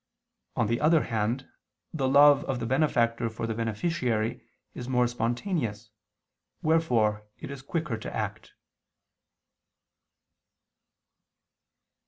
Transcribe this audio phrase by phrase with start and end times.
[0.55, 1.47] On the other hand,
[1.93, 4.43] the love of the benefactor for the beneficiary
[4.73, 5.91] is more spontaneous,
[6.63, 8.53] wherefore it is quicker to act.